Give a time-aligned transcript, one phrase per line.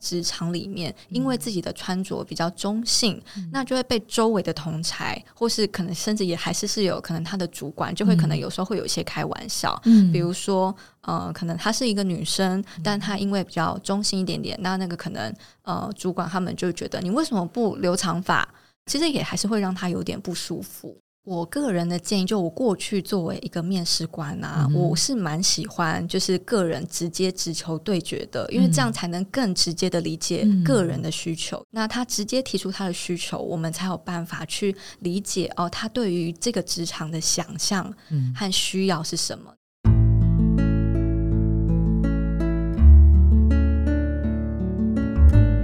[0.00, 15.32] 职场里面，因为自己的穿着比较中性，那就会被周围的同才，或是可能甚至也还是是有可能他的主管，就会可能有时候会有一些开玩笑，嗯，比如说呃，可能她是一个女生，但她因为比较中性一点点，那那个可能
[15.62, 18.48] 呃，主管他们就觉得你为什么不留长发？
[18.86, 20.96] 其实也还是会让她有点不舒服。
[21.24, 31.62] 我个人的建议，就我过去作为一个面试官啊，我是蛮喜欢就是个人直接直球对决的，因为这样才能更直接的理解个人的需求。
[31.70, 37.92] 那他直接提出他的需求，我们才有办法去理解哦，他对于这个职场的想象
[38.34, 39.52] 和需要是什么。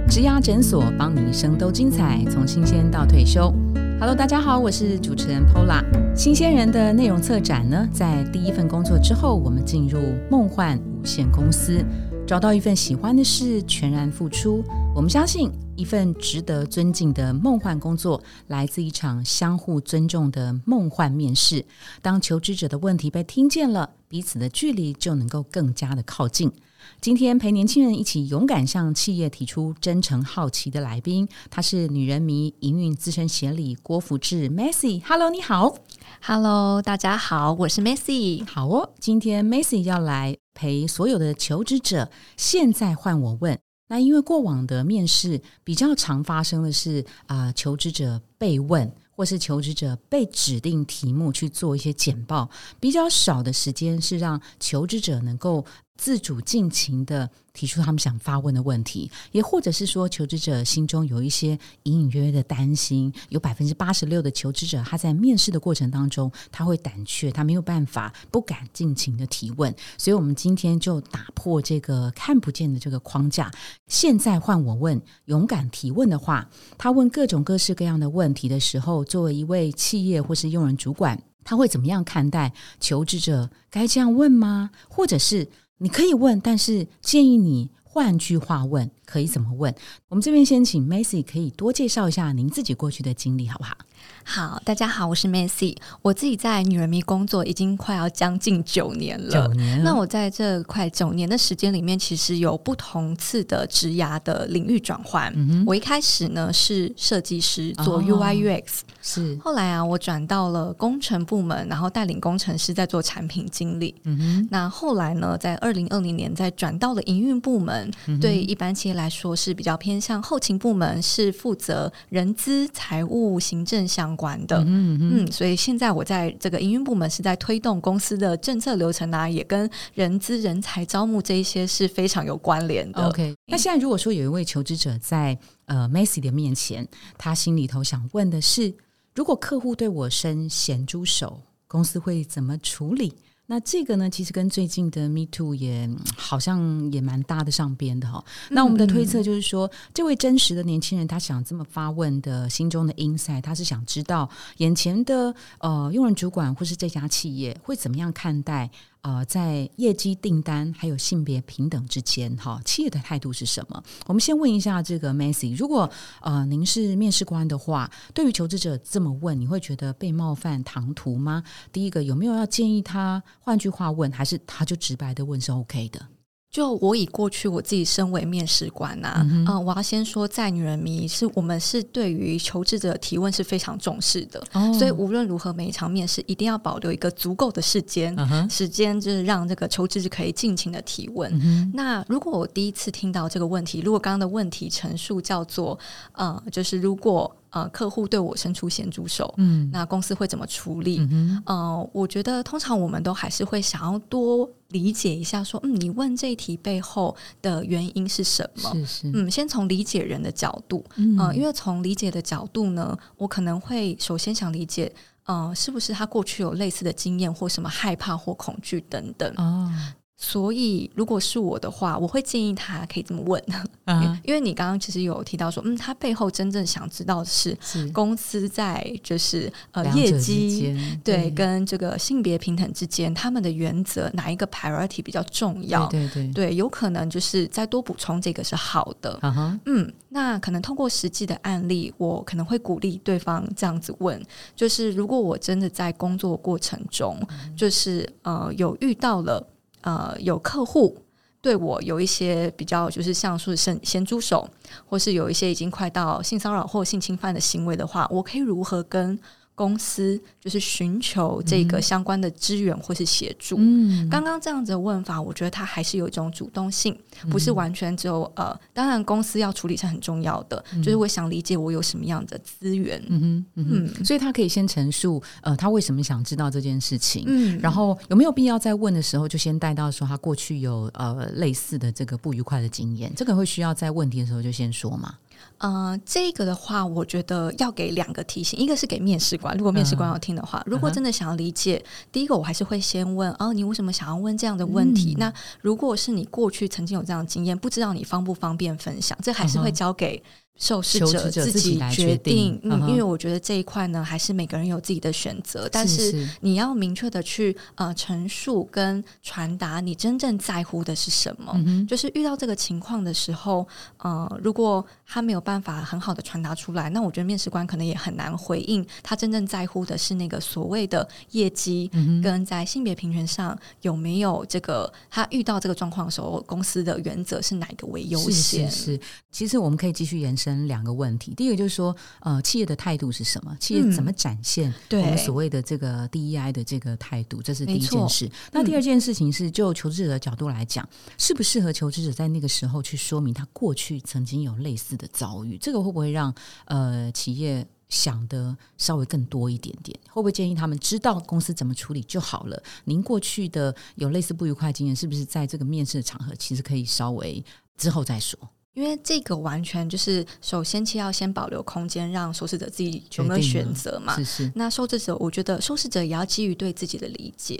[0.07, 3.51] 植牙诊所，帮你一生都精彩，从新鲜到退休。
[3.99, 5.83] Hello，大家好，我是主持人 Pola。
[6.15, 11.83] 新鲜人的内容策展呢，在第一份工作之后，我们进入梦幻无限公司，
[12.27, 14.61] 找到一份喜欢的事，全然付出。
[14.93, 21.63] 我们相信，一份值得尊敬的梦幻工作，来自一场相互尊重的梦幻面试。
[22.01, 26.51] 当求职者的问题被听见了，彼此的距离就能够更加的靠近。
[26.99, 35.01] 今天陪年轻人一起勇敢向企业提出真诚好奇的来宾，他是女人迷营运资深协理郭福志 Massy。
[35.05, 35.77] Hello，你好。
[36.21, 38.45] Hello，大家好，我是 Macy。
[38.47, 42.09] 好哦，今天 Macy 要来陪所有的求职者。
[42.35, 48.91] 现在换我问，那因为过往的面试比较常发生的是啊，求职者被问。
[49.17, 52.47] 或是求职者被指定题目去做一些简报，
[52.79, 55.65] 比较少的时间是让求职者能够
[55.97, 63.11] 自主尽情的提出他们想发问的问题，也或者是说求职者心中有一些隐隐约约的担心。
[63.29, 69.73] 有百分之八十六的求职者他在面试的过程当中他会胆怯，他没有办法不敢尽情的提问。
[69.97, 73.51] 所以，我们今天就打破这个看不见的这个框架。
[73.87, 79.03] 现在换我问，勇敢提问的话，他问各种各式各样的问题的时候。
[79.07, 83.49] 作为一位企业或是用人主管，他会怎么样看待求职者？
[83.69, 84.69] 该这样问吗？
[84.89, 85.47] 或者是
[85.79, 89.73] 你可以问，但是建议你换句话问，可以怎么问？
[90.09, 93.77] 我们这边先请 Macy 可以多介绍一下您自己过去的经历，好不好？
[94.23, 95.75] 好，大家好，我是 Macy。
[96.01, 99.31] 我自己在女人迷工作已经快要将近九年了。
[99.31, 99.81] 九年。
[99.81, 105.33] 那我在这快九年的时间里面，其实有不同次的职涯的领域转换。
[105.65, 108.81] 我一开始呢是设计师，做 UI UX。
[109.01, 109.37] 是。
[109.41, 113.95] 后来啊，我转到了工程部门，然后带领工程师在做产品经理。
[114.03, 114.47] 嗯哼。
[114.51, 117.89] 那后来呢，在二零二零年再转到了营运部门。
[118.21, 124.17] 对一般企业来说是比较偏向后勤部门，是负责人资、财务、行政相。
[124.17, 133.07] 关的，嗯嗯，所以现在我在这个营运部门是在推动公司的政策流程啊，也跟人资人才招募这一些是非常有关联的。
[133.07, 138.73] OK，那现在如果说有一位求职者在呃 Macy 的面前，他心里头想问的是，
[139.13, 143.13] 如果客户对我伸咸猪手，公司会怎么处理？
[143.49, 148.23] 那这个呢，其实跟最近的 Me Too 也好像也蛮搭得上边的哈。
[148.49, 158.69] 那我们的推测就是说，这位真实的年轻人，他想这么发问的心中的 insight，他是想知道眼前的呃用人主管或是这家企业会怎么样看待。
[159.07, 163.81] 呃，在业绩订单还有性别平等之间，哈，企业的态度是什么？
[164.05, 171.41] 我们先问一下这个 Macy，如果呃您是面试官的话，对于求职者这么问，你会觉得被冒犯、唐突吗？
[171.71, 176.05] 第一个有没有要建议他换句话问，还是他就直白的问是 OK 的？
[176.49, 184.41] 就我以过去我自己身为面试官呐，嗯，我要先说，在女人迷是我们是对于求职者提问是非常重视的，
[184.73, 188.15] 所以无论如何每一场面试一定要保留一个足够的时间，
[188.49, 191.71] 时间就是让这个求职者可以尽情的提问。
[191.73, 195.77] 那如果我第一次听到这个问题，如果刚刚的问题陈述叫做，
[196.13, 197.35] 呃，就是如果。
[197.57, 200.99] 呃，客户对我伸出咸猪手，嗯，那公司会怎么处理？
[201.45, 208.71] 嗯，我觉得通常我们都还是会想要多理解一下，说，嗯，你问这一题背后的原因是什么？
[208.73, 214.93] 是是，嗯，先从理解人的角度，嗯，因为从理解的角度呢，我可能会首先想理解，
[215.25, 219.71] 呃，是不是他过去有类似的经验或什么害怕或恐惧等等哦。
[220.19, 223.41] 所以，如果是我的话，我会建议他可以这么问，
[224.25, 227.55] 因为你刚刚其实有提到说，嗯，他背后真正想知道的是
[227.93, 235.85] 公司在就是呃业绩对跟这个性别平等之间，他们的原则哪一个 priority 比较重要？
[235.89, 239.19] 对对对，有可能就是再多补充这个是好的。
[239.65, 244.19] 嗯，那可能通过实际的案例，我可能会鼓励对方这样子问，
[244.55, 247.19] 就是如果我真的在工作过程中，
[247.55, 249.47] 就是呃有遇到了。
[249.81, 250.97] 呃，有客户
[251.41, 254.49] 对我有一些比较，就是像是咸咸猪手，
[254.85, 259.19] 或是有一些已经快到性骚扰或性侵犯的行为的话，我可以如何跟？
[259.57, 263.55] 公司就是寻求这个相关的资源或是协助。
[263.57, 266.95] 嗯，刚刚这样子的问法，我觉得他还是有一种主动性，
[267.31, 273.03] 不是完全只有呃，当然公司要处理是很重要的，就是我想理解我有什么样的资源。
[273.07, 285.15] 嗯哼，嗯，所以他可以先陈述呃，他为什么想知道这件事情，嗯，然后有没有必要在问的时候就先带到说他过去有呃类似的这个不愉快的经验，这个会需要在问题的时候就先说嘛？
[285.57, 295.15] 呃，这个的话，我觉得要给两个提醒，一个是给面试官，如果面试官要听的话，如果真的想要理解，第一个我还是会先问，哦，你为什么想要问这样的问题？
[295.17, 300.21] 那如果是你过去曾经有这样的经验，不知道你方不方便分享，这还是会交给。
[300.57, 311.53] 受试者自己决定，嗯，因为我觉得这一块呢，还是每个人有自己的选择，但是你要明确的去呃陈述跟传达你真正在乎的是什么。
[311.87, 313.67] 就是遇到这个情况的时候，
[313.99, 321.91] 呃，如果他没有办法很好的传达出来，那我觉得面试官可能也很难回应他真正在乎的是那个所谓的业绩，
[322.23, 328.69] 跟在性别平权上有没有这个他遇到这个状况的时候，公司的原则是哪个为优先？
[328.71, 328.99] 是，
[329.31, 330.46] 其实我们可以继续延伸。
[330.67, 333.55] 两个问题，第一个就是说，呃，企业的态度是什么？
[333.59, 337.41] 企业怎么展现我们所谓的这个 DEI 的这个态度？
[337.41, 338.29] 这是第一件事。
[338.51, 345.57] 那第二件事情是，就求职者的角度来讲，适不适合求职者在那个时候去说明他过去曾经有类似的遭遇？
[345.57, 346.33] 这个会不会让
[346.65, 349.97] 呃企业想的稍微更多一点点？
[350.07, 352.61] 会不会建议他们知道公司怎么处理就好了？
[352.85, 357.43] 您过去的有类似不愉快经验，是不是在这个面试的场合其实可以稍微
[357.77, 358.37] 之后再说？
[358.77, 364.15] 因为这个完全就是，首先其要先保留空间，让受试者自己有没有选择嘛？
[364.17, 364.51] 是是。
[364.53, 367.59] 那受试者，我觉得受试者也要基于对自己的理解，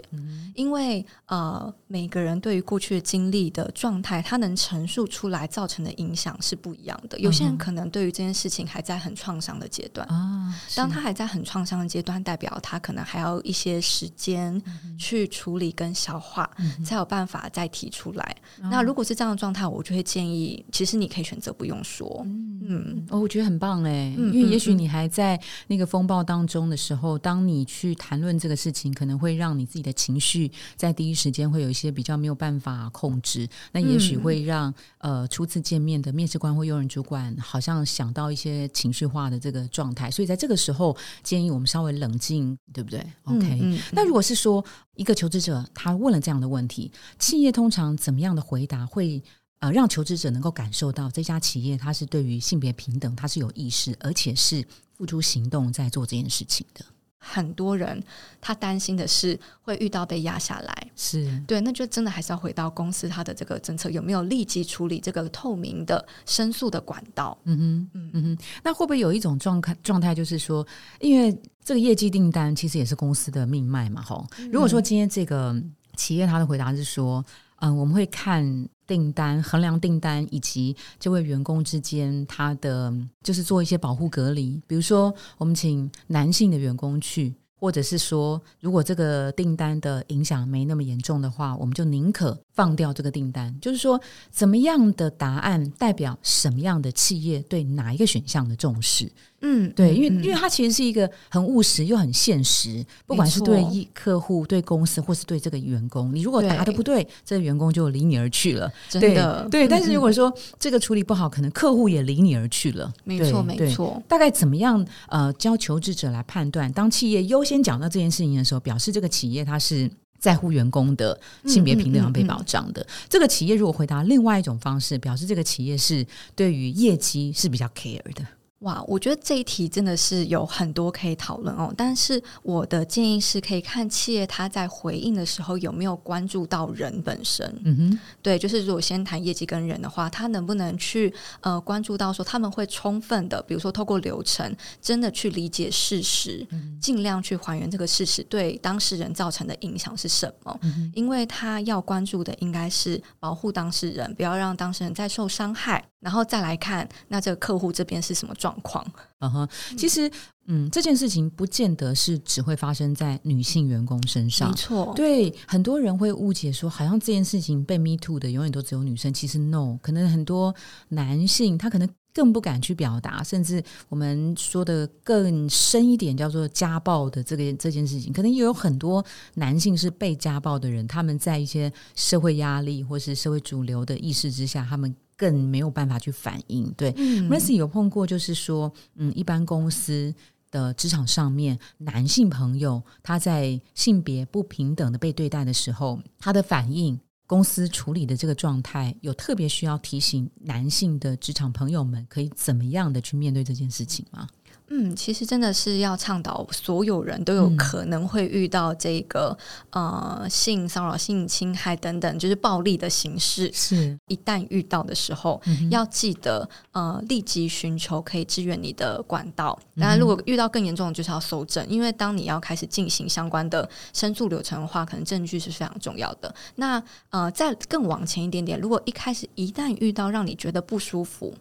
[0.54, 7.18] 因为呃，每个人对于过去的经历的状态，他能陈述出来造成的影响是不一样的。
[7.18, 14.62] 有些人可能对于这件事情还在很创伤的阶段啊，当他还在很创伤的阶段，代表他可能还要一些时间
[15.00, 16.48] 去处理跟消化，
[16.86, 18.38] 才有办法再提出来。
[18.70, 21.07] 那如果是这样的状态，我就会建议，其实你。
[21.08, 22.26] 可以选择不用说，
[22.70, 44.64] 嗯，哦，我觉得很棒哎，因为也许你还在那个风暴当中的时候，当你去谈论这个事情，可能会让你自己的情绪在第一时间会有一些比较没有办法控制，那也许会让呃初次见面的面试官或用人主管好像想到一些情绪化的这个状态，所以在这个时候建议我们稍微冷静，对不对？OK，那如果是说
[44.96, 49.24] 一个求职者他问了这样的问题，企业通常怎么样的回答会？
[49.60, 54.64] 呃，让求职者能够感受到这家企业它是对于性别平等，它是有意识，而且是
[54.96, 56.86] 付出行动在做这件事情的。
[57.20, 58.02] 很多人
[58.40, 67.38] 他担心的是会遇到被压下来，是对，那就真的还是要回到公司它的这个政策有没有立即处理这个透明的申诉的管道？
[67.44, 70.66] 嗯哼，嗯嗯哼，那会不会有一种状态状态，就是说，
[71.02, 74.02] 因为这个业绩订单其实也是公司的命脉嘛？
[74.02, 75.60] 吼，如果说今天这个
[75.98, 77.18] 企业他的回答是说。
[77.18, 77.26] 嗯，
[77.60, 82.94] 嗯我们会看订单，衡量订单以及这位员工之间他的，
[83.24, 84.62] 就是做一些保护隔离。
[84.68, 93.56] 比如说，我们请男性的员工去，或者是说，如果这个订单的影响没那么严重的话，我们就宁可放掉这个订单。
[93.62, 99.10] 就是说，怎么样的答案代表什么样的企业对哪一个选项的重视？
[99.42, 109.48] 嗯，对，因为因为它其实是一个很务实又很现实，不管是对客户、对公司，或是对这个员工，你如果答的不对，这个员工就离你而去了，真的。
[109.52, 112.92] 对，但是如果说这个处理不好，可能客户也离你而去了。
[113.04, 114.02] 没错，没错。
[114.08, 114.84] 大概怎么样？
[115.10, 119.88] 呃，教求职者来判断，当企业优先讲到这件事情的时候，表示这个企业它是
[120.20, 122.86] 在乎员工的性别平等要被保障的。
[123.10, 126.06] 这个企业如果回答另外一种方式，表示这个企业是
[126.36, 128.26] 对于业绩是比较 care 的。
[128.60, 131.72] 哇，我觉得这一题真的是有很多可以讨论哦。
[131.78, 137.46] 但是我的建议是可以看企业他在回应的时候有没有关注到人本身。
[137.64, 146.46] 嗯哼，对，就是如果先谈业绩跟人的话，他能不能去呃关注到说他们会充分的，比如说透过流程，真的去理解事实，
[146.82, 150.60] 尽量去还原这个事实对当事人造成的影响是什么？
[150.96, 155.86] 因为他要关注的应该是保护当事人，不要让当事人再受伤害。
[156.00, 158.86] 然后再来看，那这个客户这边是什么状况？
[159.20, 160.10] 嗯哼，其实，
[160.46, 164.50] 嗯，这件事情不见得是只会发生在女性员工身上。
[164.50, 169.14] 没错，对，很多人会误解说，好像这件事情被 me too 的永远都只有女生。
[169.14, 170.54] 其实 no，可能很多
[170.90, 171.90] 男性他可能。
[172.14, 186.72] 更不敢去表达，甚至我们说的更深一点，叫做家暴的这个这件事情，可能也有很多男性是被家暴的人，他们在一些社会压力或是社会主流的意识之下，他们更没有办法去反应。
[186.78, 190.14] 对，Mercy 有碰过，就是说，嗯，一般公司
[190.52, 196.98] 的职场上面，男性朋友他在性别不平等的被对待的时候，他的反应。
[197.30, 204.30] 公司处理的这个状态，有特别需要提醒男性的职场朋友们，可以怎么样的去面对这件事情吗？
[204.70, 209.38] 嗯，其实真的是要倡导所有人都有可能会遇到这个
[209.70, 213.50] 呃性骚扰、性侵害等等，就是暴力的形式。
[213.54, 219.58] 是，一旦遇到的时候，要记得呃立即寻求可以支援你的管道。
[219.78, 226.34] 当然，如果遇到更严重的，就是要搜证，因为当你要开始进行相关的申诉流程的话，可能证据是非常重要的。
[226.56, 231.34] 那呃，再更往前一点点，如果一开始一旦遇到让你觉得不舒服。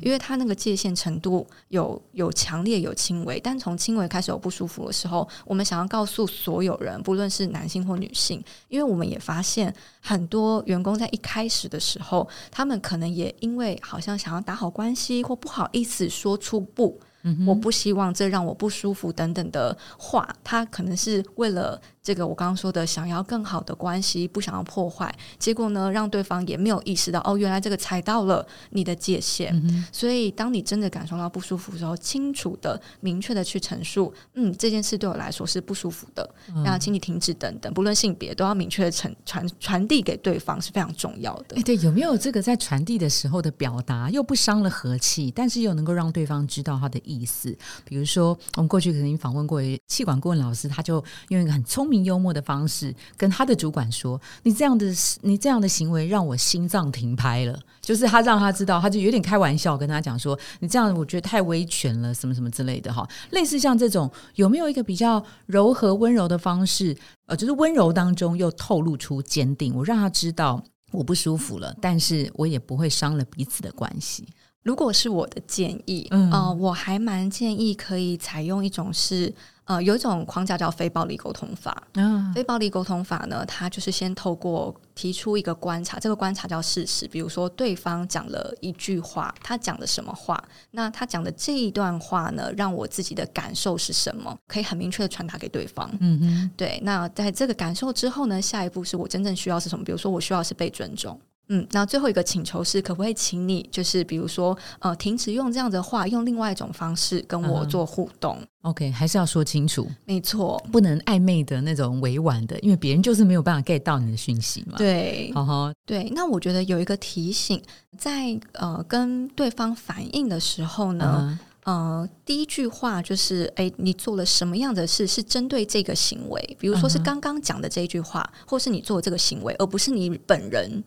[0.00, 17.00] 因为他那个界限程度有有强烈有轻微，但从轻微开始有不舒服的时候，我们想要告诉所有人，不论是男性或女性，因为我们也发现很多员工在一开始的时候，他们可能也因为好像想要打好关系或不好意思说出不。
[17.46, 29.52] 我不希望这让我不舒服等等的话，他可能是为了这个我刚刚说的想要更好的关系，不想要破坏，结果呢，让对方也没有意识到哦，原来这个踩到了你的界限。
[29.92, 36.28] 所以，当你真的感受到不舒服的时候，清楚的、明确的去陈述，嗯，这件事对我来说是不舒服的，
[36.64, 41.56] 那请你停止等等，不论性别，都要明确的传传传递给对方是非常重要的。
[41.56, 47.12] 哎，对，有没有这个在传递的时候的表达，又不伤了和气，但是又能够让对方知道他的意。
[47.12, 47.54] 意思，
[47.84, 54.86] 比如说，我们过去曾经访问过气管顾问老师，他就用一个很聪明幽默的方式跟他的主管说：“你这样的，
[55.20, 66.96] 你这样的行为让我心脏停拍了。”就是他让他知道，他就有点开玩笑跟他讲说：“你这样，我觉得太威权了，什么什么之类的。”哈，类似像这种，有没有一个比较柔和温柔的方式？
[67.26, 74.26] 呃，就是温柔当中又透露出坚定，我让他知道我不舒服了，但是我也不会伤了彼此的关系。
[74.62, 79.32] 如果是我的建议，嗯呃，我还蛮建议可以采用一种是，
[79.64, 81.82] 呃，有一种框架叫非暴力沟通法。
[81.94, 87.08] 嗯，非暴力沟通法呢，它就是先透过提出一个观察，这个观察叫事实。
[87.08, 90.40] 比如说，对方讲了一句话，他讲的什么话？
[90.70, 94.36] 那他讲的这一段话呢，让我自己的感受是什么？
[94.46, 95.90] 可以很明确的传达给对方。
[95.98, 96.78] 嗯嗯，对。
[96.84, 99.84] 那在这个感受之后呢，下一步是我真正需要是什么？
[99.84, 101.20] 比如说，我需要是被尊重。
[101.54, 114.78] 嗯，那最后一个请求是，可不可以请你，就是比如说，呃，停止用这样的话，用另外一种方式跟我做互动？OK，还是要说清楚，没错，不能暧昧的那种委婉的，因为别人就是没有办法 get 到你的讯息嘛。
[114.78, 116.10] 对，好好，对。
[116.14, 117.62] 那我觉得有一个提醒，
[117.98, 121.38] 在呃跟对方反应的时候呢。
[121.64, 126.56] 呃，第一句话就是，哎，你做了什么样的事是针对这个行为？
[126.58, 130.82] 比如说是刚刚讲的这一句话，或是你做这个行为，而不是你本人。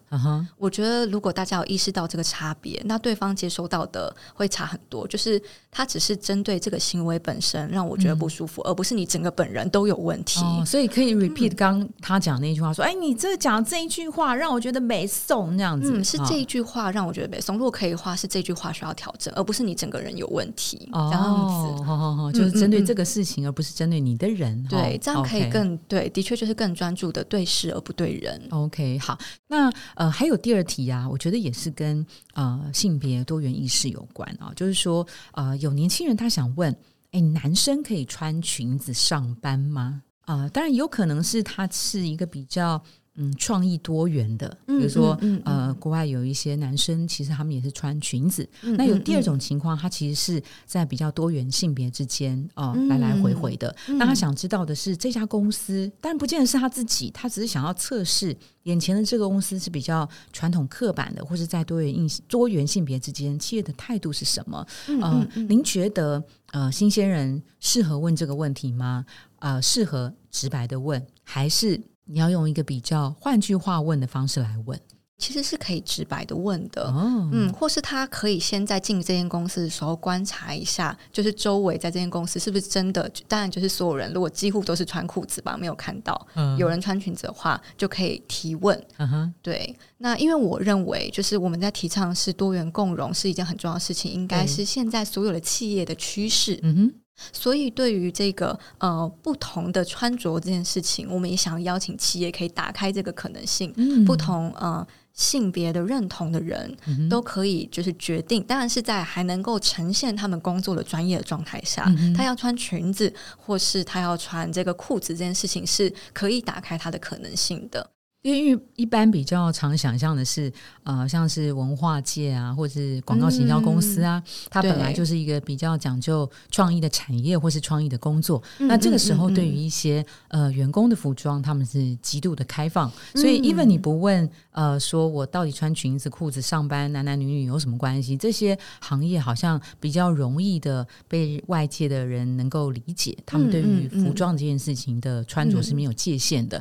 [0.57, 5.07] 我觉得如果大家有意识到这个差别，那对方接收到的会差很多。
[5.07, 10.39] 就是他只是针对这个行为本身让我觉得不舒服，而不是你整个本人都有问题。
[10.65, 15.91] 所以可以 repeat 刚他讲那句话，说，哎，你这讲这一句话让我觉得没送那样子。
[15.93, 17.55] 嗯，是这一句话让我觉得没送。
[17.55, 20.89] 如果可以的话，是这句话需要调整，而不是你整个人有问题。
[20.91, 24.63] 这样子，好好好，就是针对这个事情，而不是针对你的人。
[24.69, 28.41] 对，这样可以更对，的确就是更专注的对事而不对人。
[28.49, 36.75] OK，好，那呃，还有第二题啊，我觉得也是跟呃性别多元意识有关啊，就是说呃，有年轻人他想问，
[37.11, 40.01] 哎，男生可以穿裙子上班吗？
[40.21, 42.81] 啊，当然有可能是他是一个比较。
[43.17, 48.47] 嗯，创意多元的，比如说，嗯呃，国外有一些男生，其实他们也是穿裙子。
[48.61, 53.73] 那有第二种情况，他其实是在比较多元性别之间哦，来来回回的。
[53.87, 64.67] 那他想知道的是，这家公司，但不见得是他自己，他只是想要测试眼前的这个公司是比较传统刻板的，或是在多元性多元性别之间，企业的态度是什么？
[64.87, 69.05] 嗯，您觉得呃，新鲜人适合问这个问题吗？
[69.39, 71.81] 呃，适合直白的问，还是？
[72.05, 74.79] 你要用一个比较换句话问的方式来问，
[75.17, 76.93] 其实是可以直白的问的，
[77.31, 86.27] 嗯，或是他可以先在进这间公司的时候观察一下，就是周围在这间公司是不是真的，当然就是所有人如果几乎都是穿裤子吧，没有看到
[86.59, 88.79] 有人穿裙子的话，就可以提问。
[88.97, 96.59] 嗯哼，对，那因为我认为就是我们在提倡是多元共融是一件很重要的事情，应该是现在所有的企业的趋势。
[96.61, 96.93] 嗯哼。
[97.31, 103.73] 所以，对于这个呃不同的穿着这件事情，我们也想邀请企业可以打开这个可能性，
[104.05, 106.75] 不同呃性别的认同的人
[107.09, 117.89] 都可以就是决定，当然是在还能够呈现他们工作的专业的状态下，他要穿裙子或是他要穿这个裤子这件事情是可以打开他的可能性的。
[118.33, 120.51] 因为一般比较常想象的是，
[120.83, 128.41] 呃，像是文化界啊，或者是广告行销公司啊，它本来就是一个比较讲究创意的产业或是创意的工作。
[128.57, 132.91] 那这个时候，对于一些呃员工的服装，他们是极度的开放。
[133.13, 138.17] 所以，even 你不问，呃，说我到底穿裙子、裤子上班，男男女女有什么关系？
[138.17, 146.59] 这些行业好像比较容易的被外界的人能够理解，他们对于服装这件事情的穿着是没有界限的。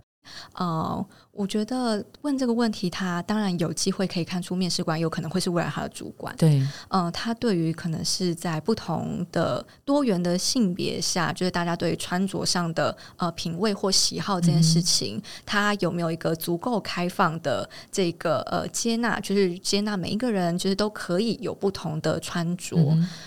[0.55, 6.35] 呃，我觉得问这个问题，他当然有机会可以看出面试官有可能会是未来他的主管。
[6.37, 22.77] 对，呃，他对于可能是在不同的多元的性别下，就是大家对于穿着上的呃品味或喜好这件事情，他有没有一个足够开放的这个呃接纳，就是接纳每一个人，就是都可以有不同的穿着。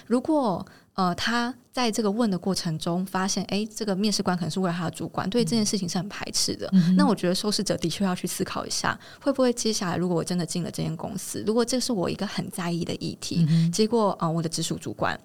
[0.05, 0.65] 如果
[0.97, 6.67] 呃，他在这个问的过程中发现，哎，这个面试官可能是为了他的主管，对这件事情是很排斥的。
[6.95, 15.15] 那我觉得受试者的确要去思考一下，会不会接下来如果我真的进了这间公司，如果这是我一个很在意的议题，结果啊，我的直属主管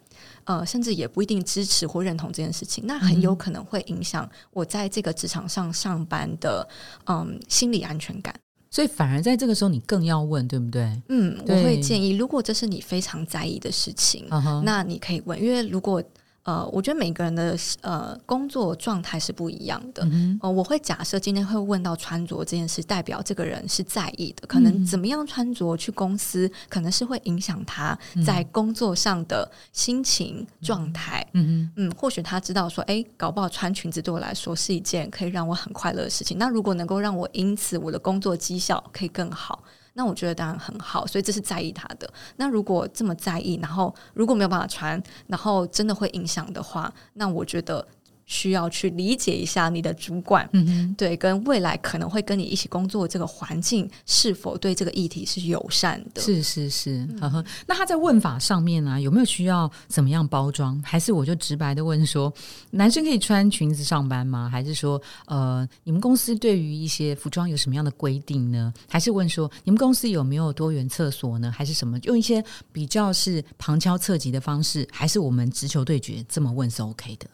[0.45, 6.69] 呃，甚至也不一定支持或认同这件事情，那很有可能会影响我在这个职场上上班的
[7.07, 8.35] 嗯心理安全感。
[8.73, 11.00] 所以反而在这个时候，你更要问，对不对？
[11.11, 14.26] 嗯，我会建议，如果这是你非常在意的事情，
[14.64, 16.02] 那你可以问，因为如果。
[16.45, 20.07] 呃，我觉得每个人的呃工作状态是不一样的。
[20.41, 24.47] 呃，我会假设今天会问到穿着这件事，代表这个人是在意的。
[24.47, 27.97] 可能怎么样穿着去公司，可能是会影响他
[28.27, 31.25] 在工作上的心情状态。
[31.35, 36.37] 嗯嗯，或许他知道说，哎，搞不好穿裙子对我来说是一件可以让我很快乐的事情。
[36.39, 39.63] 那如果能够让我因此我的工作绩效可以更好。
[39.95, 42.13] 那我觉得当然很好，所以这是在意他的。
[42.37, 47.87] 那如果这么在意，然后如果没有办法穿，然后真的会影响的话，那我觉得。
[48.26, 56.21] 需要去理解一下你的主管，嗯对，跟未来可能会跟你一起工作这个环境是否对这个议题是友善的？
[56.23, 57.45] 是是是，呵呵。
[57.67, 60.81] 那他在问法上面呢，有没有需要怎么样包装？
[60.83, 62.33] 还是我就直白的问说，
[62.71, 64.49] 男生可以穿裙子上班吗？
[64.50, 68.73] 还是说，呃，你们公司对于一些服装有什么样的规定呢？
[68.89, 71.52] 还是问说，你们公司有没有多元厕所呢？
[71.54, 71.99] 还是什么？
[72.04, 77.26] 用一些比较是旁敲侧击的方式，还是我们直球对决这么问是 OK 的？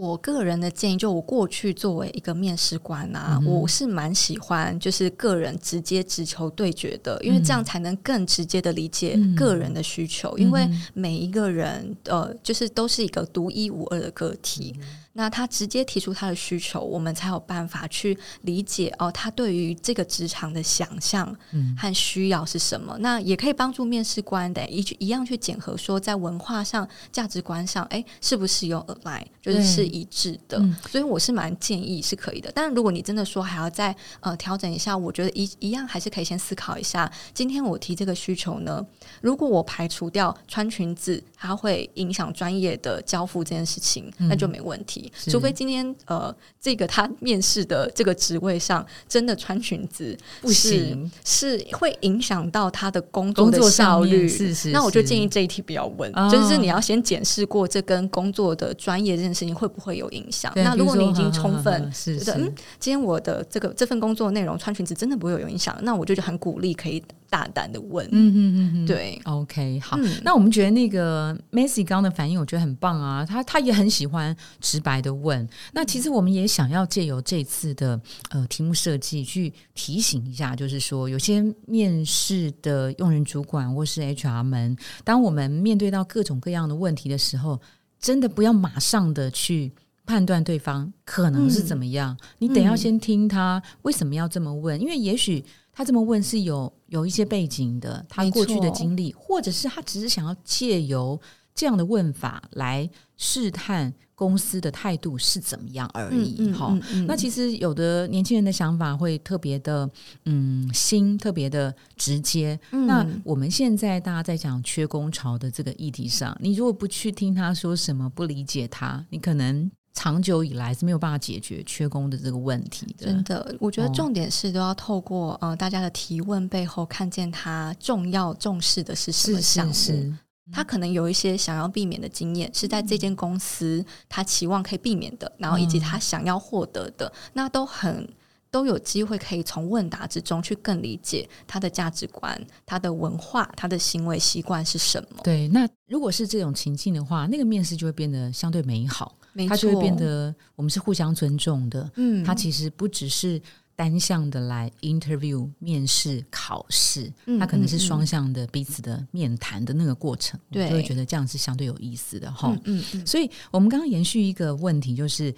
[0.00, 14.74] 我个人的建议，就我过去作为一个面试官啊，我是蛮喜欢就是个人直接直球对决的，因为这样才能更直接的理解个人的需求，因为每一个人呃，就是都是一个独一无二的个体。
[15.12, 21.36] 那他直接提出他的需求，我们才有办法去理解哦，他对于这个职场的想象
[21.76, 22.96] 和需要是什么。
[23.00, 30.62] 那也可以帮助面试官的一一样去检核，说在文化上、价值观上，哎，是不是有 align，就是是一致的。
[30.88, 32.50] 所以我是蛮建议是可以的。
[32.54, 37.10] 但是如果你真的说还要再呃调整一下，我觉得一一样还是可以先思考一下。
[37.34, 38.86] 今天我提这个需求呢，
[39.20, 44.99] 如果我排除掉穿裙子，它会影响专业的交付这件事情，那就没问题。
[45.28, 54.28] 除非今天呃，这个他面试的这个职位上真的穿裙子不行，是会影响到他的工作的效率。
[54.28, 60.52] 是是，那我就建议这一题不要问，就是你要先检视过这跟工作的专业这件事情会不会有影响。
[60.56, 67.02] 那如果你已经充分是是，嗯，今天我的这个这份工作内容穿裙子真的不会有影响，那我就很鼓励可以。
[67.30, 75.48] 大胆的问，嗯嗯嗯，对，OK，好，那我们觉得那个 Macy 刚的反应，我觉得很棒啊，他他也很喜欢直白的问。
[75.72, 77.98] 那其实我们也想要借由这次的
[78.30, 87.60] 呃题目设计，去提醒一下，就是说有些面试的用人主管或是 HR 们，当我们面对到各种各样的问题的时候，
[88.00, 89.70] 真的不要马上的去
[90.04, 95.44] 判断对方可能是怎么样，你得要先听他为什么要这么问，因为也许。
[95.72, 101.20] 他这么问是有有一些背景的，他过去的经历，或者是他只是想要借由
[101.54, 106.52] 这样的问法来试探公司的态度是怎么样而已。
[106.52, 109.88] 哈，那其实有的年轻人的想法会特别的，
[110.26, 112.58] 嗯，新，特别的直接。
[112.70, 119.70] 那我们现在大家在讲缺工潮的这个议题上，你如果不去听他说什么，不理解他，你可能。
[119.92, 123.06] 长久以来是没有办法解决缺工的这个问题的。
[123.06, 130.14] 真的，我觉得重点是都要透过呃大家的提问背后，看见他重要重视的是什么项目。
[130.52, 138.08] 他可能有一些想要避免的经验，是在这间公司他期望可以避免的，然后以及他想要获得的，那都很。
[138.50, 145.20] 都有机会可以从问答之中去更理解他的价值观、他的文化、他的行为习惯是什么。
[145.22, 149.16] 对，那如果是这种情境的话，那个面试就会变得相对美好，
[149.48, 151.90] 它就会变得我们是互相尊重的。
[151.96, 153.40] 嗯，它其实不只是。
[153.76, 162.54] 单向的来 interview 面试考试，它可能是双向的彼此的面谈的那个过程，就会觉得这样是相对有意思的哈。
[162.64, 165.34] 嗯嗯，所以我们刚刚延续一个问题，就是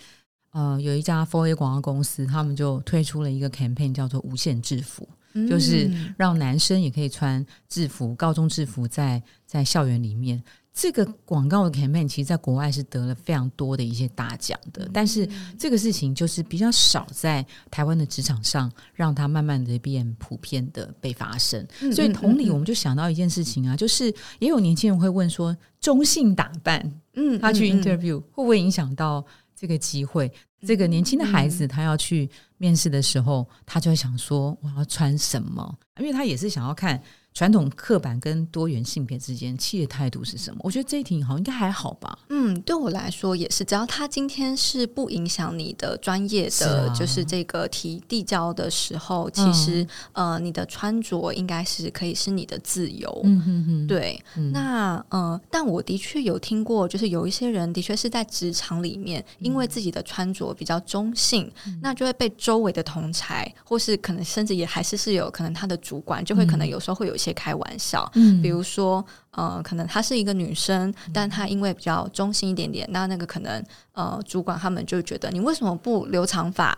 [0.53, 5.09] 呃，有一家 Four A 广告公司，他们就推出了一个 campaign，叫做“无限制服”，
[5.49, 10.43] 就是让男生也可以穿制服，高中制服在在校园里面。
[10.75, 21.67] 这个广告的 campaign 其实在国外是得了非常多的一些大奖的，但是这个事情就是比较少在台湾的职场上让它慢慢的变普遍的被发生。
[21.95, 24.07] 所以同理，我们就想到一件事情啊，就是
[24.39, 29.23] 也有年轻人会问说，中性打扮，嗯，他去 interview 会不会影响到
[29.63, 30.29] 这个机会？
[30.67, 35.79] 这个年轻的孩子他要去面试的时候，他就会想说，我要穿什么？
[36.01, 37.01] 因为他也是想要看。
[37.35, 40.61] 传统刻板跟多元性别之间，企业态度是什么？
[40.63, 42.19] 我觉得这一题好像应该还好吧。
[42.29, 53.21] 嗯，对我来说也是，只要他今天是不影响你的专业的，就是这个提递交的时候，其实呃，你的穿着应该是可以是你的自由。
[53.25, 54.23] 嗯哼哼，对。
[54.53, 67.17] 那呃，但我的确有听过，就是有一些人的确是在职场里面，因为自己的穿着比较中性，那就会被周围的同才，或是可能甚至也还是是有可能他的主管，就会可能有时候会有。
[67.23, 68.11] 些开玩笑，
[68.43, 73.63] 比如说，呃，可能她是一个女生，但她因为比较中性一点点，那那个可能。
[73.95, 76.77] 呃，主管他们就觉得你为什么不留长发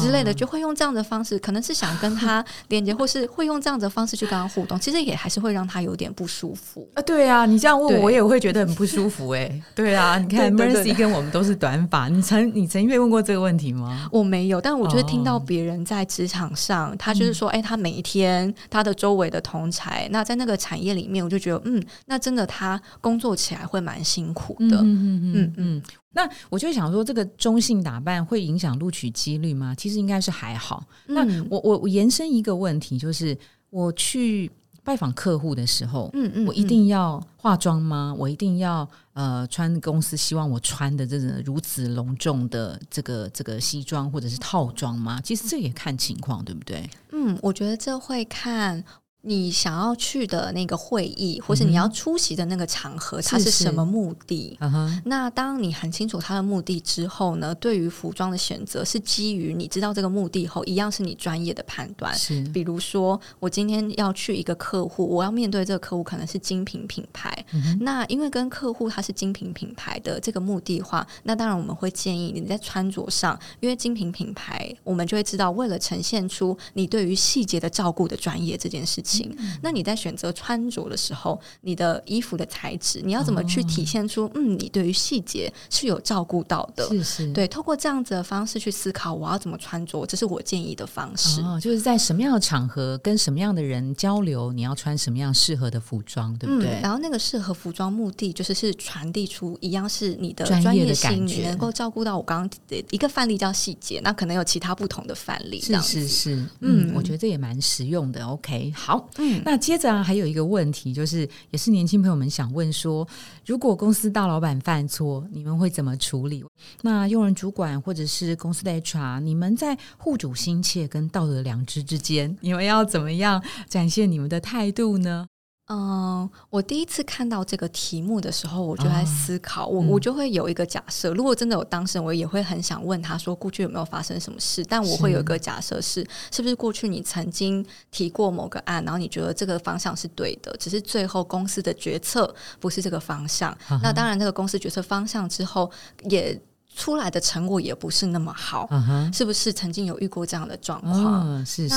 [0.00, 4.78] 之类的，就会用这样的方式，可能是想跟他 连接，或是会用这样的方式去跟他互动。
[4.80, 7.02] 其实也还是会让他有点不舒服啊。
[7.02, 9.62] 对啊，你这样问我也会觉得很不舒服哎。
[9.74, 14.08] 对啊，你看 Mercy 跟我们都是短发，你曾你曾因为问过这个问题吗？
[14.10, 24.76] 我没有，但我就是听到别人在职场上，他就是说，哎，他每一天他的周围的同才，那在那个产业里面，我就觉得，嗯，那真的他工作起来会蛮辛苦的。
[24.76, 25.82] 嗯嗯嗯嗯。
[26.16, 29.74] 那我就想说，这个中性打扮会影响录取几率吗？
[29.74, 30.82] 其实应该是还好。
[31.04, 33.36] 那我我我延伸一个问题，就是
[33.68, 34.50] 我去
[34.82, 38.14] 拜访客户的时候，嗯嗯，我一定要化妆吗？
[38.18, 45.20] 我一定要呃穿公司希望我穿的这种如此隆重的这个这个西装或者是套装吗？
[45.22, 46.88] 其实这也看情况，对不对？
[47.12, 48.82] 嗯，我觉得这会看。
[49.28, 54.56] 你想要去的那个会议，或是你要出席的那个场合，它是什么目的？
[55.04, 57.52] 那当你很清楚它的目的之后呢？
[57.56, 62.14] 对于服装的选择是基于你知道这个目的后，一样是你专业的判断。
[62.14, 67.44] 是，比如说我今天要去一个客户，我要面对这个客户可能是精品品牌。
[67.80, 79.15] 那因为跟客户他是精品品牌的这个目的话，那当然我们会建议你在穿着上，因为精品品牌，我们就会知道为了呈现出你对于细节的照顾的专业这件事情。
[79.62, 86.86] 那你在选择穿着的时候，你的衣服的材质，你要怎么去体现出嗯，你对于细节是有照顾到的？
[86.88, 91.40] 是是，对，透过这样子的方式去思考，我要怎么穿着，这是我建议的方式。
[91.42, 96.80] 哦，就是在什么样的场合跟什么样的人交流，你要穿什么样适合的服装，对不对？
[96.82, 105.60] 然后那个适合服装目的就是是传递出一样是你的专业性，你能够照顾到我刚刚的一个范例叫细节，那可能有其他不同的范例。
[105.60, 108.24] 是是是，嗯，我觉得这也蛮实用的。
[108.26, 109.05] OK，好。
[109.18, 113.06] 嗯，那接着啊，还有一个问题，就是也是年轻朋友们想问说，
[113.44, 116.44] 如果公司大老板犯错，你们会怎么处理？
[116.82, 125.26] 那用人主管或者是公司的 HR，你们在护主心切跟道德良知之间，你们要怎么样展现你们的态度呢？
[125.68, 134.64] 嗯，我第一次看到这个题目的时候，我就在思考，我我就会有一个假设，如果真的有当事人，我也会很想问他说，过去有没有发生什么事？
[134.64, 143.56] 但我会有一个假设是，是不是过去你曾经提过某个案，然后你觉得这个方向是对的，只是最后公司的决策不是这个方向。
[143.82, 145.68] 那当然，这个公司决策方向之后
[146.08, 146.40] 也
[146.76, 148.68] 出来的成果也不是那么好，
[149.12, 151.44] 是不是曾经有遇过这样的状况？
[151.44, 151.74] 是是。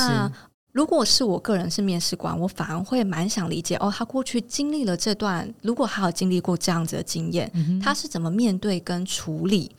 [0.72, 7.52] 如果是我个人是面试官，我反而会蛮想理解哦，他过去经历了这段，如果他有经历过这样子的经验，
[7.82, 9.72] 他是怎么面对跟处理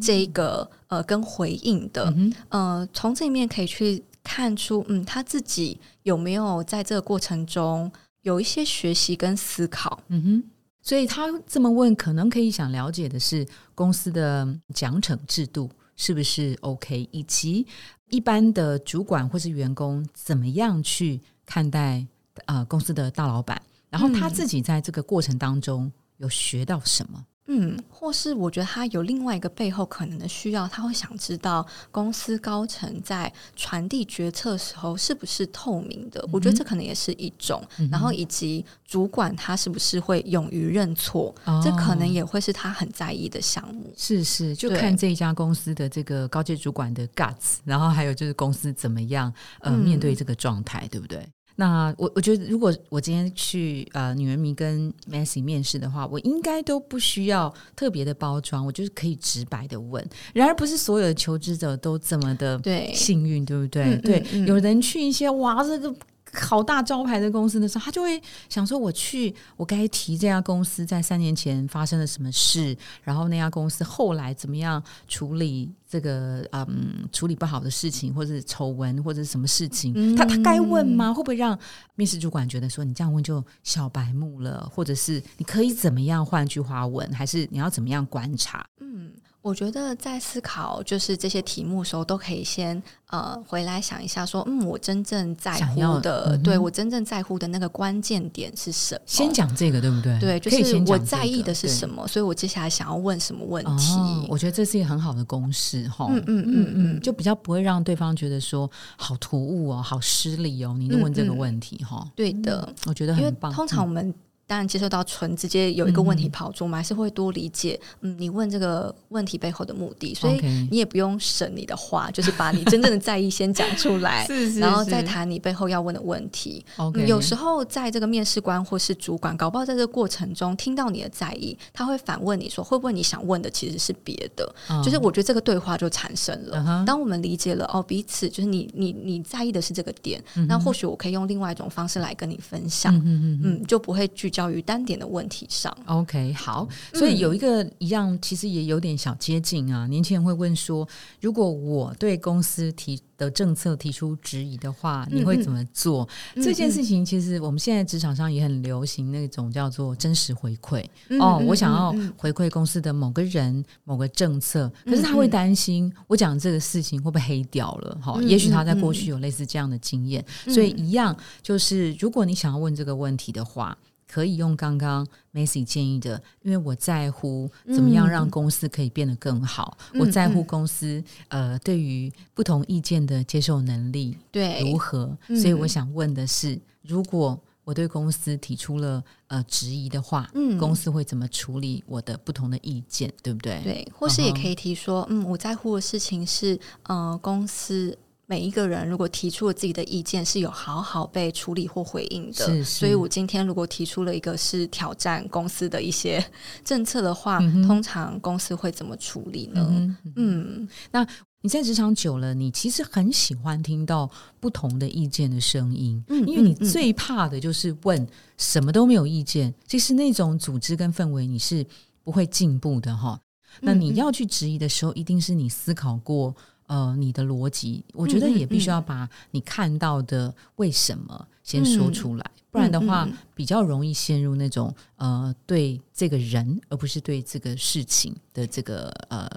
[0.00, 2.14] 这个呃跟回应的？
[2.48, 7.90] 呃，从这里面可以去看出，嗯，他自己有没有在这个过程中
[8.22, 10.00] 有一些学习跟思考？
[10.08, 17.66] 嗯哼，所以他这么问，可能可以想了解的是公司的奖惩制度是不是 OK，以及。
[18.08, 22.06] 一般的主管或是员工怎么样去看待
[22.44, 23.60] 呃公司的大老板？
[23.90, 27.26] 然后他自己在这个过程当中有学到什么？
[27.48, 36.28] 嗯，或是我觉得他有另外一个背后可能的需要，他会想知道公司高层在传递决策时候是不是透明的。
[36.32, 41.32] 我觉得这可能也是一种，然后以及主管他是不是会勇于认错，
[41.62, 43.92] 这可能也会是他很在意的项目。
[43.96, 51.24] 是是，就看这一家公司的这个高级主管的 guts，然后还有就是公司怎么样呃面对这个状态，对不对？
[51.56, 60.06] 那我我觉得，如果我今天去呃女人迷跟 Messi 面试的话，我应该都不需要特别的包装，我就是可以直白的问。
[60.34, 62.60] 然而，不是所有的求职者都这么的
[62.94, 63.96] 幸运，对不对？
[63.98, 65.94] 对，有人去一些哇，这个。
[66.38, 80.14] 好大招牌的公司的时候，他就会想说：“我去，我该提这家公司在三年前发生了什么事，然后那家公司后来怎么样处理这个嗯处理不好的事情，或者是丑闻，或者是什么事情？
[80.14, 81.12] 他他该问吗？
[81.12, 81.58] 会不会让
[81.94, 84.68] 面试主管觉得说你这样问就小白目了？
[84.72, 87.10] 或者是你可以怎么样换句话问？
[87.12, 89.12] 还是你要怎么样观察？”嗯。
[89.46, 99.00] 我觉得在思考就是这些题目的时候，都可以先呃回来想一下，说嗯，我真正在乎的，对我真正在乎的那个关键点是什么？
[99.06, 100.18] 先讲这个，对不对？
[100.18, 104.26] 对，就是我在意的是什么，所以我接下来想要问什么问题？
[104.28, 113.52] 我觉得这是一个很好的公式，哈，嗯嗯嗯嗯，就比较不会让对方觉得说好突兀哦，好失礼哦，你问这个问题，哈，对的，我觉得很棒。
[113.52, 114.12] 通常我们。
[114.48, 117.78] 当然，接受到纯直接有一个问题跑出，我们还是会多理解。
[118.02, 124.24] 嗯，你问这个问题背后的目的，所以你也不用省你的话，就是把你真正的在意先讲出来，
[124.60, 126.64] 然后再谈你背后要问的问题。
[127.08, 134.54] 有时候在这个面试官或是主管，搞不好在这个过程中听到你的在意，他会反问你说：“会不会你想问的其实是别的？”
[134.84, 136.84] 就是我觉得这个对话就产生了。
[136.86, 142.94] 当我们理解了哦，彼此就是你你你在意的是这个点，那或许我可以用另外一种方式来跟你分享。
[143.04, 144.30] 嗯嗯，就不会聚。
[144.36, 149.86] 教育单点的问题上，OK，好，所以有一个一样，其实也有点小接近啊。
[149.86, 150.86] 年轻人会问说，
[151.22, 156.06] 如果我对公司提的政策提出质疑的话，你会怎么做？
[156.34, 160.84] 这件事情其实我们现在职场上也很流行那种叫做真实回馈
[161.18, 161.42] 哦。
[161.46, 167.98] 我想要回馈公司的某个人、某个政策，可是他会担心我讲这个事情会不会黑掉了。
[168.02, 173.74] 哈，也许他在过去有类似这样的经验，所以一样就是，如果你想要问这个问题的话。
[174.08, 193.60] 可以用刚刚 Macy 建议的，因为我在乎怎么样让公司可以变得更好，我在乎公司呃对于不同意见的接受能力对如何，所以我想问的是，如果我对公司提出了呃质疑的话，嗯，公司会怎么处理我的不同的意见，对不对？
[193.64, 197.98] 对，或是也可以提说，嗯，我在乎的事情是呃公司。
[198.28, 202.64] 每一个人如果提出了自己的意见，是有好好被处理或回应的。
[202.64, 206.24] 所以，我今天如果提出了一个是挑战公司的一些
[206.64, 209.96] 政策的话，通常公司会怎么处理呢？
[210.16, 211.06] 嗯，那
[211.42, 214.10] 你在职场久了，你其实很喜欢听到
[214.40, 218.04] 不同的意见的声音，嗯，因为你最怕的就是问
[218.36, 221.64] 什么都没有意见，其实那种组织跟氛围你是
[222.02, 223.20] 不会进步的哈。
[223.60, 226.34] 那你要去质疑的时候，一定是你思考过。
[226.66, 239.28] 呃，你的逻辑，我觉得也必须要把你看到的为什么先说出来，不然的话，比较容易陷入那种呃，对这个人而不是对这个事情的这个呃。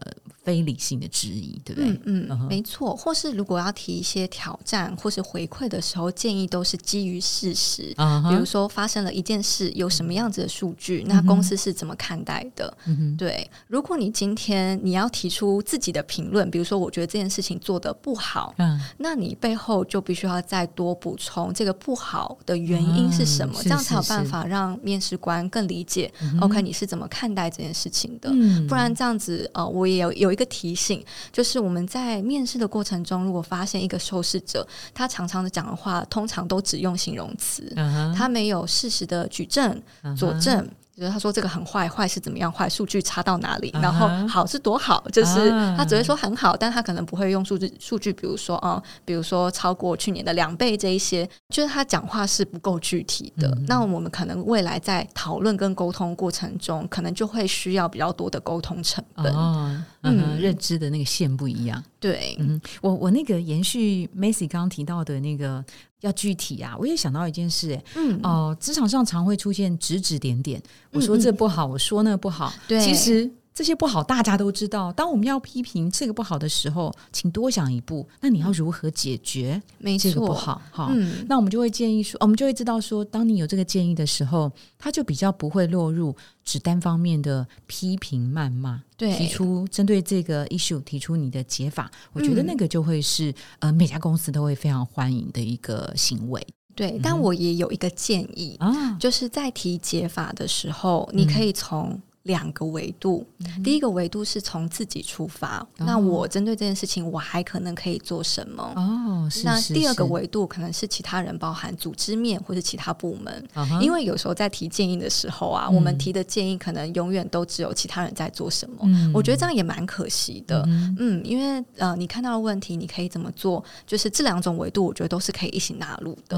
[0.42, 1.92] 非理性的质疑，对不对？
[2.06, 2.96] 嗯嗯，没错。
[2.96, 7.94] 或是如果要提一些挑战或是回馈的时候，建议都是基于事实。
[8.28, 12.76] 比如说发生了一件事，有什么样子的数据，那公司是怎么看待的？
[13.16, 13.48] 对。
[13.68, 26.12] 如果你今天你要提出自己的评论，比如说我觉得这件事情做的不好，嗯，那你背后就必须要再多补充这个不好的原因是什么，这样才有办法让面试官更理解。
[26.42, 28.32] OK，你是怎么看待这件事情的？
[28.68, 30.40] 不然这样子，呃，我也有有一。
[30.40, 37.70] 个提醒就是，我们在面试的过程中，如果发现一个受试者，他常常的讲的话，通常都只用形容词，
[38.16, 39.78] 他没有事实的举证
[40.18, 40.66] 佐证。
[41.00, 42.68] 就是他说这个很坏，坏是怎么样坏？
[42.68, 43.74] 数据差到哪里？
[43.82, 45.02] 然后好是多好？
[45.14, 53.58] 就是他只会说很好，但他可能不会用数据数据，比如说啊，比如说超过去年的两倍这一些，就是他讲话是不够具体的。
[53.68, 59.34] 那我们可能未来在讨论跟沟通过程中，可能就会需要比较多的沟通成本。
[59.34, 61.82] 哦，嗯，认知的那个线不一样。
[62.00, 65.64] 对，嗯，我我那个延续 Macy 刚刚提到的那个。
[66.02, 66.76] 要具体啊！
[66.80, 70.62] 我也想到一件事，嗯，哦，职场上常会出现指指点点。
[70.92, 72.54] 我说这不好，我说那不好。
[72.68, 73.30] 对，其实。
[73.60, 74.90] 这些不好，大家都知道。
[74.94, 78.08] 当我们要批评这个不好的时候，请多想一步。
[78.22, 79.62] 那你要如何解决？
[79.80, 80.90] 没这个不好，好，
[81.28, 88.82] 那我们就会建议说，我们就会知道说，当你有这个建议的时候，他就比较不会落入只单方面的批评谩骂。
[88.96, 96.42] 对，提出针对这个 issue 提出你的解法，我觉得那个就会是呃每家公司都会非常欢迎的一个行为。
[96.76, 102.02] 对，但我也有一个建议啊，就是在提解法的时候，你可以从。
[102.24, 103.26] 两个维度，
[103.64, 108.62] 第一个维度是从自己出发，那我针对这件事情，我还可能可以做什么？
[108.76, 113.48] 哦，那第二个维度可能是其他人，包含组织面或者其他部门，
[113.82, 120.64] 因为有时候在提建议的时候啊，我们提的建议可能永远都只有其他人在做什么，我觉得这样也蛮可惜的。
[120.68, 123.64] 嗯，因为呃，你看到的问题，你可以怎么做？
[123.88, 126.38] 就是这两种维度，我觉得都是可以一起纳入的。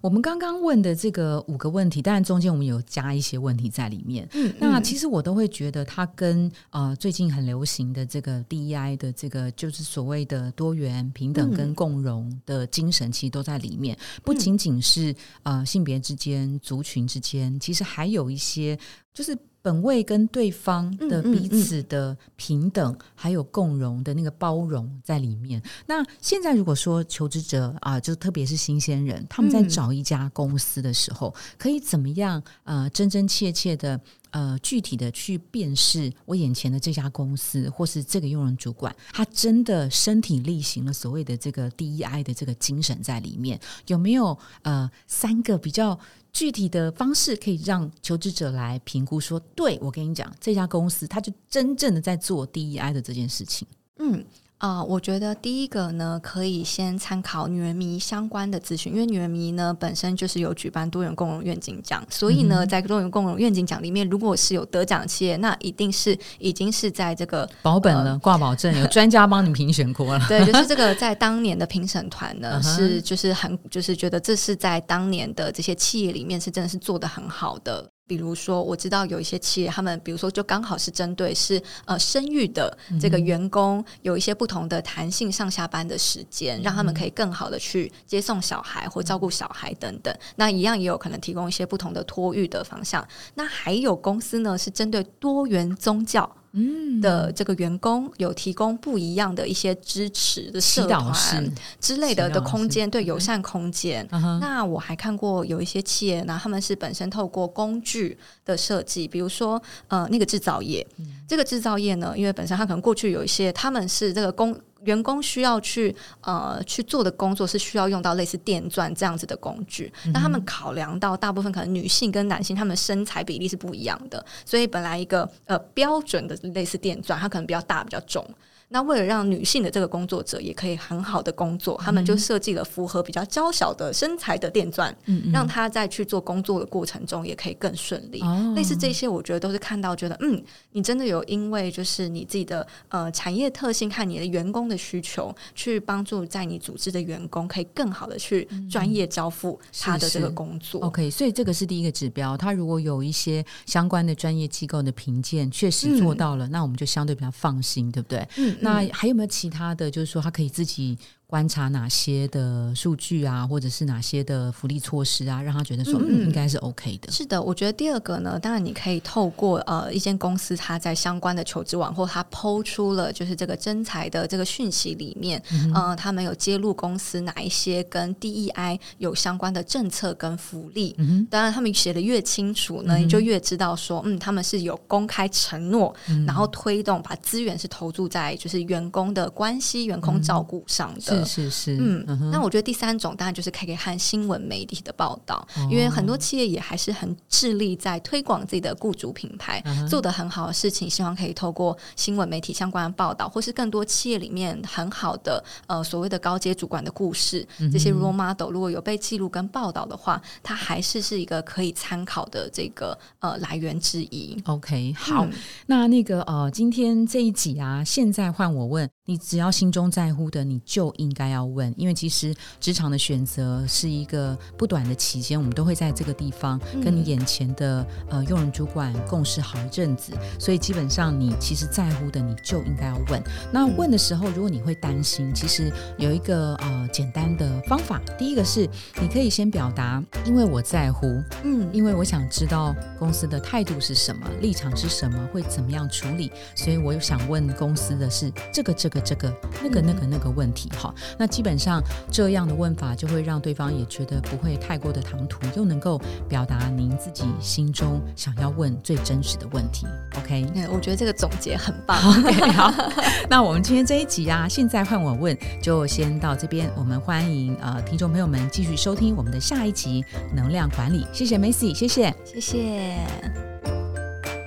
[0.00, 4.28] 我们刚刚问的这个五个问题，当然中间我们有加一些问题在里面。
[4.32, 13.96] 嗯，那其实我都会觉得它跟呃最近很流行的这个 DEI 的这个就是所谓的多元、平等跟共融的精神，其实都在里面。
[14.22, 18.78] 不仅仅是呃性别之间、族群之间，其实还有一些
[19.12, 19.36] 就是。
[19.62, 25.62] 本位跟对方的彼此的平等，还有共融的那个包容在里面。
[25.86, 32.42] 那现在如果说求职者啊，就特别是新鲜人，他们在找一家公司的时候，可以怎么样？
[32.64, 45.98] 呃，真真切切的，呃，具体的去辨识我眼前的这家公司，或是这个用人主管，他真的身体力行了所谓的这个 DEI 的这个精神在里面，有没有呃三个比较？
[46.32, 53.66] 具体的方式可以让求职者来评估，说，对我跟你讲，这家公司他就真正的在做 DEI 的这件事情。
[53.98, 54.24] 嗯。
[54.60, 70.26] 啊，我觉得第一个呢，可以先参考女人迷相关的资讯，因为女人迷呢本身就是有举办多元共融愿景奖，所以呢，在多元共融愿景奖里面，如果是有得奖企业，那一定是已经是在这个保本了，挂保证，有专家帮你评选过了。
[70.28, 77.90] 对，就是这个在当年的评审团呢，是就是很就是觉得这是在当年的这些企业里面是真的是做的很好的。
[78.10, 90.12] 比如说，我知道有一些企业，他们比如说就刚好是针对是呃生育的这个员工，有一些不同的弹性上下班的时间，让他们可以更好的去接送小孩或照顾小孩等等。
[90.34, 93.06] 那一样也有可能提供一些不同的托育的方向。
[93.34, 96.28] 那还有公司呢，是针对多元宗教。
[96.52, 97.00] 嗯。
[97.00, 104.06] 的这个员工有提供不一样的一些支持的社团之类的的空间，对友善空间。
[104.38, 110.86] 那我还看过有一些企业呢，他们是本身透过工具的设计，比如说呃那个制造业，
[111.26, 114.54] 这个制造业呢，因为本身它可能过去有一些他们是这个工。
[114.84, 128.24] 员工需要去呃去做的工作是需要用到类似电钻这样子的工具，那他们考量到大部分可能女性跟男性他们身材比例是不一样的，所以本来一个呃标准的类似电钻，它可能比较大比较重。
[128.72, 134.96] 那为了让女性的这个工作者也可以很好的工作，他们就设计了符合比较娇小的身材的电钻，
[135.32, 138.22] 让他在去做工作的过程中也可以更顺利。
[138.54, 150.80] 类似这些，我觉得都是看到觉得，嗯，你真的有因为就是你自己的呃产业特性和你的员工的需求，去帮助在你组织的员工可以更好的去专业交付他的这个工作。
[150.82, 152.36] OK，所以这个是第一个指标。
[152.36, 158.24] 他如果有一些相关的专业机构的评鉴确实做到了，那我们就相对比较放心，对不对？
[158.36, 158.56] 嗯。
[158.60, 160.98] 那还有没有其他的就是说，他可以自己。
[161.30, 167.12] 观察哪些的数据啊，或者是哪些的福利措施啊，让他觉得说嗯应该是 OK 的。
[167.12, 175.40] 是的，我觉得第二个呢，当然你可以透过呃一间公司，它在相关的求职网或它抛出了就是这个真才的这个讯息里面，
[175.72, 180.96] 呃，他们有揭露公司哪一些跟 DEI 有相关的政策跟福利。
[181.30, 185.94] 当然，他们写的越清楚呢，你就越知道说嗯他们是有公开承诺，
[186.26, 191.19] 然后推动把资源是投注在就是员工的关系、员工照顾上的。
[191.24, 214.40] 是是，嗯，那我觉得第三种当然就是可以看新闻媒体的报道，因为很多企业也还是很致力在推广自己的雇主品牌，做的很好的事情，希望可以透过新闻媒体相关的报道，或是更多企业里面很好的呃所谓的高阶主管的故事，这些 role model 如果有被记录跟报道的话，它还是是一个可以参考的这个呃来源之一。
[214.46, 215.26] OK，好，
[215.66, 221.09] 那那个呃，今天这一集啊，现在换我问你，只要心中在乎的，你就应。
[221.10, 233.20] 应该要问，因为其实职场的选择是一个不短的期间，我们都会在这个地方跟你眼前的呃用人主管共事好一阵子，所以基本上你其实在乎的你就应该要问。
[233.52, 238.68] 那问的时候，如果你会担心，其实有一个呃简单的方法，第一个是
[239.00, 250.94] 你可以先表达，因为我在乎，嗯，因为我想知道公司的态度是什么，立场是什么，会怎么样处理，所以我想问公司的是这个这个这个那个那个那个问题哈。
[251.18, 259.86] 那基本上这样的问法就会让对方也觉得不会太过的唐突，又能够表达您自己心中想要问最真实的问题。
[260.18, 261.98] OK，我觉得这个总结很棒。
[261.98, 262.72] OK，好，
[263.28, 266.70] 那我们今天这一集啊，现在换我问，就先到这边。
[266.76, 271.06] 我们欢迎呃听众朋友们继续收听我们的下一集能量管理。
[271.12, 272.96] 谢谢 Macy，谢谢，谢谢。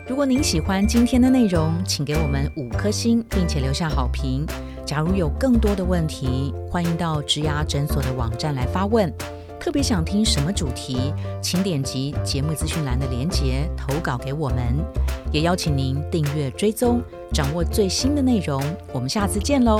[0.07, 4.45] 如果您喜欢今天的内容，请给我们五颗星，并且留下好评。
[4.85, 9.11] 假如有更多的问题，欢迎到植牙诊所的网站来发问。
[9.59, 14.57] 特别想听什么主题，请点击节目资讯栏的链接投稿给我们。
[15.31, 18.61] 也邀请您订阅追踪，掌握最新的内容。
[18.91, 19.79] 我们下次见喽！